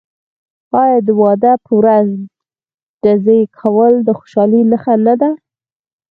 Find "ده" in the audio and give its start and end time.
5.21-5.29